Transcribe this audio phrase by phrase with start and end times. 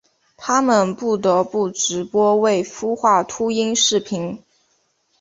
[0.35, 4.41] 他们不得不直播未孵化秃鹰视频。